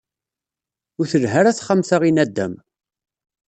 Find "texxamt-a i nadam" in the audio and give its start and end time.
1.57-2.53